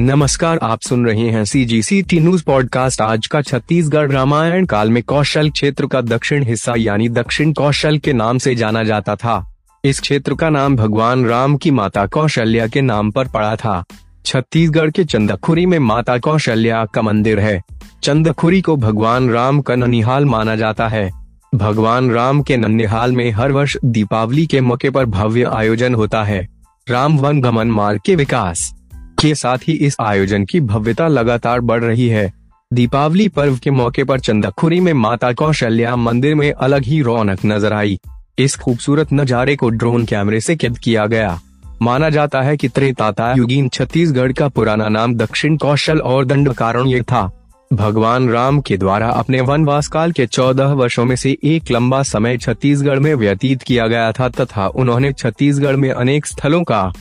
[0.00, 4.66] नमस्कार, आप सुन रहे हैं C G C T news podcast आज का छत्तीसगढ़ रामायण
[4.66, 9.16] काल में कौशल क्षेत्र का दक्षिण हिस्सा, यानी दक्षिण कौशल के नाम से जाना जाता
[9.16, 13.84] था। इस क्षेत्र का नाम भगवान राम की माता कौशल्या के नाम पर पड़ा था।
[14.24, 17.62] छत्तीसगढ़ के चंदखुरी में माता कौशल्या का मंदिर है।
[18.02, 21.10] चंदखुरी को भगवान राम का ननिहाल माना जाता है।
[21.54, 26.48] भगवान राम के ननिहाल में हर वर्ष दीपावली के मौके पर भव्य आयोजन होता है।
[26.88, 28.77] राम वन गमन मार्ग के विकास।
[29.20, 32.32] के साथ ही इस आयोजन की भव्यता लगातार बढ़ रही है।
[32.70, 37.72] दीपावली पर्व के मौके पर चंदखुरी में माता कौशल्या मंदिर में अलग ही रौनक नज़र
[37.72, 37.98] आई।
[38.38, 41.40] इस खूबसूरत नजारे को ड्रोन कैमरे से कैद किया गया।
[41.82, 47.02] माना जाता है कि त्रेताता युगीन छत्तीसगढ़ का पुराना नाम दक्षिण कौशल और दंड कारण
[47.02, 47.30] था।
[47.72, 52.36] भगवान राम के द्वारा अपने वनवास काल के चौदह वर्षों में से एक लंबा समय
[52.38, 56.92] छत्तीसगढ़ में व्यतीत किया गया था तथा उन्होंने छत्तीसगढ़ में अनेक स्थलों का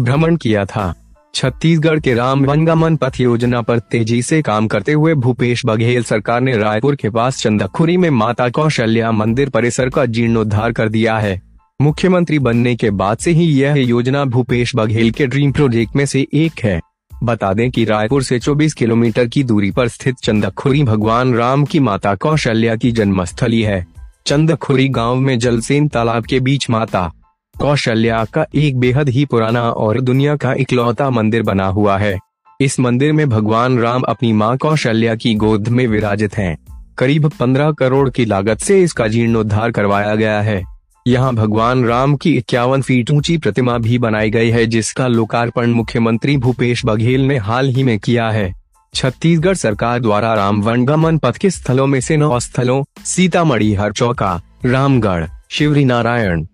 [0.00, 0.94] भ्रमण किया था।
[1.34, 6.40] छत्तीसगढ़ के राम वनगमन पथ योजना पर तेज़ी से काम करते हुए भूपेश बघेल सरकार
[6.40, 11.40] ने रायपुर के पास चंदखुरी में माता कौशल्या मंदिर परिसर का जीर्णोद्धार कर दिया है।
[11.80, 16.26] मुख्यमंत्री बनने के बाद से ही यह योजना भूपेश बघेल के ड्रीम प्रोजेक्ट में से
[16.34, 16.80] एक है।
[17.24, 21.80] बता दें कि रायपुर से 24 किलोमीटर की दूरी पर स्थित चंदखुरी भगवान राम की
[21.80, 23.86] माता कौशल्या की जन्मस्थली है।
[24.26, 27.12] चंदखुरी गाँव में जलसेन तालाब के बीच माता
[27.60, 32.18] कौशल्या का एक बेहद ही पुराना और दुनिया का इकलौता मंदिर बना हुआ है।
[32.60, 36.56] इस मंदिर में भगवान राम अपनी माँ कौशल्या की गोद में विराजित हैं।
[36.98, 40.62] करीब 15 करोड़ की लागत से इसका जीर्णोद्धार करवाया गया है।
[41.06, 46.36] यहाँ भगवान राम की इक्यावन फीट ऊँची प्रतिमा भी बनाई गई है, जिसका लोकार्पण मुख्यमंत्री
[46.36, 48.54] भूपेश बघेल ने हाल ही में किया है।
[48.94, 54.40] छत्तीसगढ़ सरकार द्वारा राम वनगमन पथ के स्थलों में से नौ स्थलों, सीतामढ़ी हर चौका,
[54.64, 56.46] रामगढ़ शिवरी नारायण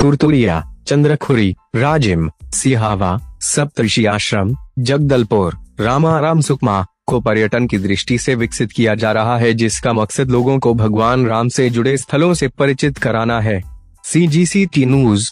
[0.00, 8.72] तुरतुरिया चंद्रखुरी राजिम सिहावा सप्तषि आश्रम जगदलपुर रामाराम सुकमा को पर्यटन की दृष्टि से विकसित
[8.72, 12.98] किया जा रहा है, जिसका मकसद लोगों को भगवान राम से जुड़े स्थलों से परिचित
[12.98, 13.62] कराना है।
[14.04, 15.30] सी जी सी टी न्यूज़